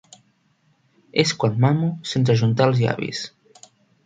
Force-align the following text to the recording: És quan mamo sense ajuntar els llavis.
És 1.25 1.33
quan 1.43 1.59
mamo 1.67 1.91
sense 2.13 2.35
ajuntar 2.37 2.69
els 2.71 2.83
llavis. 2.87 3.23